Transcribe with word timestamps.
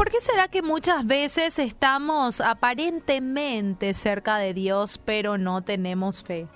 por 0.00 0.08
qué 0.08 0.22
será 0.22 0.48
que 0.48 0.62
muchas 0.62 1.06
veces 1.06 1.58
estamos 1.58 2.40
aparentemente 2.40 3.92
cerca 3.92 4.38
de 4.38 4.54
Dios, 4.54 4.98
pero 5.04 5.36
no 5.36 5.60
tenemos 5.60 6.24
fe? 6.24 6.48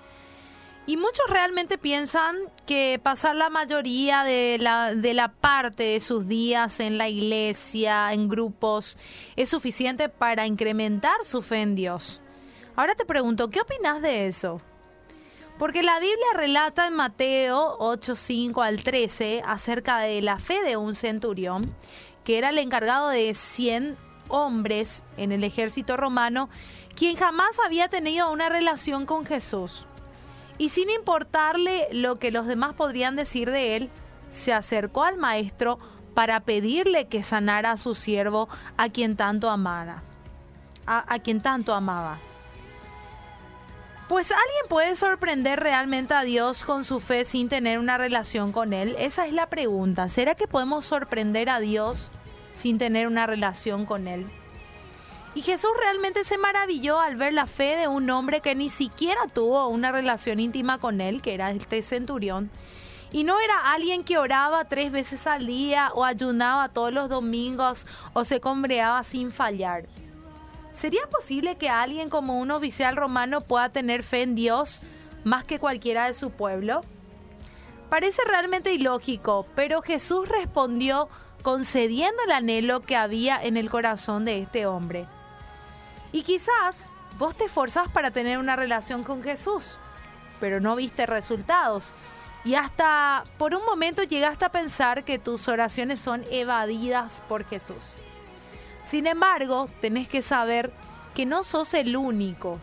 Y 0.87 0.97
muchos 0.97 1.27
realmente 1.29 1.77
piensan 1.77 2.37
que 2.65 2.99
pasar 3.03 3.37
la 3.37 3.51
mayoría 3.51 4.25
de 4.25 4.57
la, 4.59 4.95
de 4.95 5.13
la 5.13 5.29
parte 5.29 5.83
de 5.83 6.01
sus 6.01 6.27
días 6.27 6.81
en 6.81 6.97
la 6.97 7.11
iglesia, 7.11 8.15
en 8.15 8.31
grupos, 8.31 8.97
es 9.37 9.51
suficiente 9.51 10.09
para 10.09 10.47
incrementar 10.47 11.27
su 11.27 11.43
fe 11.43 11.61
en 11.61 11.75
Dios. 11.75 12.23
Ahora 12.77 12.95
te 12.95 13.05
pregunto, 13.05 13.51
¿qué 13.51 13.61
opinas 13.61 14.01
de 14.01 14.27
eso? 14.27 14.63
Porque 15.59 15.83
la 15.83 16.01
Biblia 16.01 16.27
relata 16.35 16.87
en 16.87 16.95
Mateo 16.95 17.77
8, 17.79 18.17
5 18.17 18.63
al 18.63 18.83
13 18.83 19.43
acerca 19.47 19.99
de 19.99 20.23
la 20.23 20.39
fe 20.39 20.63
de 20.63 20.79
un 20.79 20.95
centurión, 20.95 21.63
que 22.25 22.39
era 22.39 22.51
el 22.51 22.59
encargado 22.59 23.09
de 23.09 23.35
100 23.35 23.97
hombres 24.29 25.03
en 25.17 25.33
el 25.33 25.45
ejército 25.45 25.97
romano, 25.97 26.49
quien 26.97 27.17
jamás 27.17 27.59
había 27.65 27.89
tenido 27.89 28.31
una 28.33 28.49
relación 28.49 29.07
con 29.07 29.27
Jesús 29.27 29.87
y 30.59 30.69
sin 30.69 30.91
importarle 30.91 31.89
lo 31.91 32.19
que 32.19 32.31
los 32.31 32.47
demás 32.47 32.75
podrían 32.75 33.17
decir 33.17 33.51
de 33.51 33.77
él, 33.77 33.91
se 34.31 34.53
acercó 34.53 35.05
al 35.05 35.17
maestro 35.17 35.79
para 36.15 36.41
pedirle 36.41 37.09
que 37.09 37.23
sanara 37.23 37.73
a 37.73 37.77
su 37.77 37.95
siervo 37.95 38.49
a 38.77 38.89
quien 38.89 39.17
tanto 39.17 39.51
amaba. 39.51 40.03
A, 40.87 41.19
quien 41.21 41.41
tanto 41.41 41.73
amaba. 41.73 42.19
Pues 44.07 44.31
alguien 44.31 44.69
puede 44.69 44.97
sorprender 44.97 45.61
realmente 45.61 46.13
a 46.13 46.23
Dios 46.23 46.63
con 46.63 46.85
su 46.85 47.01
fe 47.01 47.25
sin 47.25 47.49
tener 47.49 47.79
una 47.79 47.97
relación 47.97 48.53
con 48.53 48.75
Él. 48.75 48.95
Esa 48.99 49.27
es 49.27 49.33
la 49.33 49.49
pregunta. 49.49 50.11
¿Será 50.11 50.35
que 50.35 50.47
podemos 50.47 50.85
sorprender 50.85 51.49
a 51.49 51.59
Dios 51.59 52.11
sin 52.55 52.79
tener 52.79 53.07
una 53.07 53.27
relación 53.27 53.85
con 53.85 54.09
Él? 54.09 54.27
Y 55.35 55.43
Jesús 55.43 55.71
realmente 55.81 56.23
se 56.23 56.39
maravilló 56.39 57.01
al 57.01 57.17
ver 57.17 57.33
la 57.33 57.47
fe 57.47 57.77
de 57.77 57.89
un 57.89 58.09
hombre 58.09 58.41
que 58.41 58.55
ni 58.55 58.71
siquiera 58.71 59.21
tuvo 59.33 59.67
una 59.67 59.91
relación 59.91 60.39
íntima 60.39 60.79
con 60.79 61.01
él, 61.01 61.23
que 61.23 61.35
era 61.35 61.51
este 61.51 61.83
centurión. 61.83 62.51
Y 63.11 63.25
no 63.25 63.41
era 63.41 63.73
alguien 63.73 64.05
que 64.05 64.17
oraba 64.17 64.65
tres 64.67 64.93
veces 64.93 65.27
al 65.27 65.47
día 65.47 65.91
o 65.95 66.05
ayunaba 66.05 66.69
todos 66.69 66.93
los 66.93 67.09
domingos 67.09 67.85
o 68.13 68.25
se 68.25 68.41
combreaba 68.41 69.03
sin 69.03 69.33
fallar. 69.33 69.87
¿Sería 70.73 71.07
posible 71.09 71.57
que 71.57 71.69
alguien 71.69 72.11
como 72.11 72.39
un 72.39 72.51
oficial 72.51 72.97
romano 72.97 73.41
pueda 73.41 73.69
tener 73.71 74.05
fe 74.05 74.23
en 74.23 74.35
Dios 74.35 74.83
más 75.25 75.45
que 75.45 75.59
cualquiera 75.59 76.07
de 76.07 76.15
su 76.15 76.31
pueblo? 76.31 76.83
Parece 77.89 78.23
realmente 78.27 78.73
ilógico, 78.73 79.47
pero 79.55 79.83
Jesús 79.83 80.29
respondió 80.29 81.09
concediendo 81.45 82.23
el 82.25 82.33
anhelo 82.33 82.81
que 82.81 82.97
había 82.97 83.41
en 83.41 83.59
el 83.59 83.71
corazón 83.71 84.25
de 84.25 84.41
este 84.41 84.65
hombre. 84.65 85.07
Y 86.11 86.23
quizás 86.23 86.89
vos 87.19 87.37
te 87.37 87.45
esforzás 87.45 87.87
para 87.89 88.11
tener 88.11 88.39
una 88.39 88.57
relación 88.57 89.05
con 89.05 89.23
Jesús, 89.23 89.77
pero 90.41 90.59
no 90.59 90.75
viste 90.75 91.05
resultados. 91.05 91.93
Y 92.47 92.55
hasta 92.55 93.25
por 93.37 93.55
un 93.55 93.63
momento 93.67 94.03
llegaste 94.03 94.47
a 94.47 94.53
pensar 94.53 95.05
que 95.05 95.19
tus 95.19 95.47
oraciones 95.47 96.01
son 96.01 96.25
evadidas 96.31 97.23
por 97.29 97.45
Jesús. 97.45 97.99
Sin 98.83 99.07
embargo, 99.07 99.69
tenés 99.83 100.09
que 100.09 100.23
saber 100.23 100.73
que 101.15 101.27
no 101.27 101.45
sos 101.45 101.75
el 101.75 101.95
único, 101.95 102.59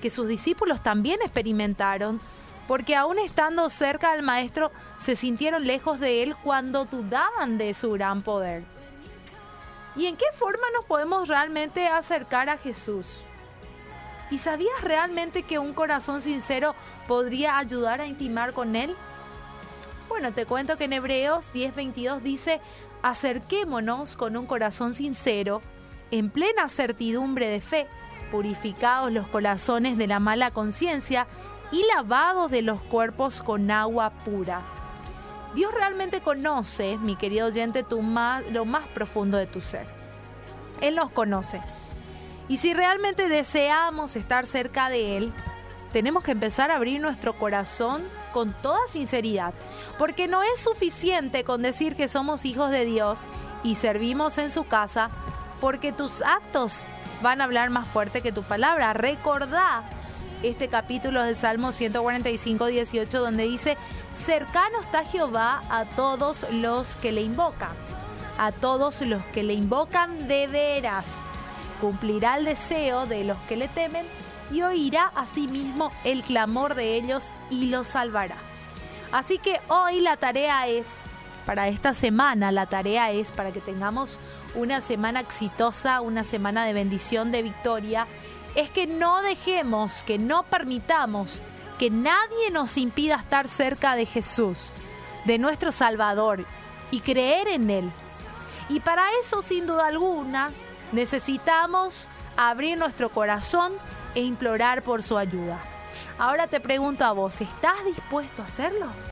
que 0.00 0.08
sus 0.08 0.28
discípulos 0.28 0.82
también 0.82 1.20
experimentaron, 1.22 2.22
porque 2.66 2.96
aún 2.96 3.18
estando 3.18 3.68
cerca 3.70 4.12
del 4.12 4.22
Maestro, 4.22 4.70
se 4.98 5.16
sintieron 5.16 5.66
lejos 5.66 6.00
de 6.00 6.22
Él 6.22 6.36
cuando 6.42 6.84
dudaban 6.86 7.58
de 7.58 7.74
su 7.74 7.92
gran 7.92 8.22
poder. 8.22 8.62
¿Y 9.96 10.06
en 10.06 10.16
qué 10.16 10.26
forma 10.36 10.64
nos 10.74 10.84
podemos 10.86 11.28
realmente 11.28 11.86
acercar 11.86 12.48
a 12.48 12.56
Jesús? 12.56 13.22
¿Y 14.30 14.38
sabías 14.38 14.80
realmente 14.82 15.42
que 15.42 15.58
un 15.58 15.74
corazón 15.74 16.20
sincero 16.20 16.74
podría 17.06 17.58
ayudar 17.58 18.00
a 18.00 18.06
intimar 18.06 18.52
con 18.52 18.74
Él? 18.74 18.96
Bueno, 20.08 20.32
te 20.32 20.46
cuento 20.46 20.76
que 20.76 20.84
en 20.84 20.94
Hebreos 20.94 21.50
10:22 21.52 22.22
dice, 22.22 22.60
acerquémonos 23.02 24.16
con 24.16 24.36
un 24.36 24.46
corazón 24.46 24.94
sincero, 24.94 25.60
en 26.10 26.30
plena 26.30 26.68
certidumbre 26.68 27.48
de 27.48 27.60
fe, 27.60 27.86
purificados 28.30 29.12
los 29.12 29.26
corazones 29.28 29.98
de 29.98 30.06
la 30.06 30.18
mala 30.18 30.50
conciencia 30.50 31.26
y 31.74 31.84
lavados 31.92 32.52
de 32.52 32.62
los 32.62 32.80
cuerpos 32.82 33.42
con 33.42 33.68
agua 33.68 34.10
pura. 34.24 34.60
Dios 35.56 35.74
realmente 35.74 36.20
conoce, 36.20 36.96
mi 36.98 37.16
querido 37.16 37.48
oyente, 37.48 37.82
tu 37.82 38.00
lo 38.52 38.64
más 38.64 38.86
profundo 38.94 39.38
de 39.38 39.48
tu 39.48 39.60
ser. 39.60 39.84
Él 40.80 40.94
nos 40.94 41.10
conoce. 41.10 41.60
Y 42.48 42.58
si 42.58 42.74
realmente 42.74 43.28
deseamos 43.28 44.14
estar 44.14 44.46
cerca 44.46 44.88
de 44.88 45.16
Él, 45.16 45.32
tenemos 45.92 46.22
que 46.22 46.30
empezar 46.30 46.70
a 46.70 46.76
abrir 46.76 47.00
nuestro 47.00 47.36
corazón 47.36 48.04
con 48.32 48.52
toda 48.62 48.78
sinceridad, 48.88 49.52
porque 49.98 50.28
no 50.28 50.44
es 50.44 50.60
suficiente 50.60 51.42
con 51.42 51.62
decir 51.62 51.96
que 51.96 52.08
somos 52.08 52.44
hijos 52.44 52.70
de 52.70 52.84
Dios 52.84 53.18
y 53.64 53.74
servimos 53.74 54.38
en 54.38 54.52
su 54.52 54.64
casa, 54.64 55.10
porque 55.60 55.90
tus 55.90 56.22
actos 56.22 56.84
van 57.20 57.40
a 57.40 57.44
hablar 57.44 57.70
más 57.70 57.88
fuerte 57.88 58.20
que 58.20 58.30
tu 58.30 58.44
palabra. 58.44 58.92
Recordá 58.92 59.82
este 60.48 60.68
capítulo 60.68 61.22
de 61.22 61.34
Salmo 61.34 61.72
145, 61.72 62.66
18, 62.66 63.20
donde 63.20 63.44
dice, 63.44 63.76
cercano 64.26 64.80
está 64.80 65.04
Jehová 65.04 65.62
a 65.70 65.86
todos 65.86 66.46
los 66.52 66.96
que 66.96 67.12
le 67.12 67.22
invocan, 67.22 67.72
a 68.38 68.52
todos 68.52 69.00
los 69.00 69.24
que 69.26 69.42
le 69.42 69.54
invocan 69.54 70.28
de 70.28 70.46
veras. 70.46 71.06
Cumplirá 71.80 72.36
el 72.36 72.44
deseo 72.44 73.06
de 73.06 73.24
los 73.24 73.38
que 73.48 73.56
le 73.56 73.68
temen 73.68 74.04
y 74.52 74.62
oirá 74.62 75.10
asimismo 75.14 75.90
el 76.04 76.22
clamor 76.22 76.74
de 76.74 76.94
ellos 76.94 77.24
y 77.50 77.66
los 77.66 77.88
salvará. 77.88 78.36
Así 79.12 79.38
que 79.38 79.60
hoy 79.68 80.00
la 80.00 80.16
tarea 80.16 80.66
es, 80.68 80.86
para 81.46 81.68
esta 81.68 81.94
semana, 81.94 82.52
la 82.52 82.66
tarea 82.66 83.10
es 83.12 83.30
para 83.30 83.50
que 83.50 83.60
tengamos 83.60 84.18
una 84.54 84.80
semana 84.80 85.20
exitosa, 85.20 86.00
una 86.00 86.24
semana 86.24 86.66
de 86.66 86.74
bendición, 86.74 87.32
de 87.32 87.42
victoria 87.42 88.06
es 88.54 88.70
que 88.70 88.86
no 88.86 89.22
dejemos, 89.22 90.02
que 90.02 90.18
no 90.18 90.44
permitamos 90.44 91.40
que 91.78 91.90
nadie 91.90 92.50
nos 92.52 92.76
impida 92.76 93.16
estar 93.16 93.48
cerca 93.48 93.96
de 93.96 94.06
Jesús, 94.06 94.66
de 95.24 95.38
nuestro 95.38 95.72
Salvador, 95.72 96.44
y 96.90 97.00
creer 97.00 97.48
en 97.48 97.70
Él. 97.70 97.90
Y 98.68 98.80
para 98.80 99.04
eso, 99.20 99.42
sin 99.42 99.66
duda 99.66 99.88
alguna, 99.88 100.50
necesitamos 100.92 102.06
abrir 102.36 102.78
nuestro 102.78 103.08
corazón 103.08 103.72
e 104.14 104.20
implorar 104.20 104.82
por 104.82 105.02
su 105.02 105.18
ayuda. 105.18 105.58
Ahora 106.18 106.46
te 106.46 106.60
pregunto 106.60 107.04
a 107.04 107.12
vos, 107.12 107.40
¿estás 107.40 107.84
dispuesto 107.84 108.42
a 108.42 108.46
hacerlo? 108.46 108.86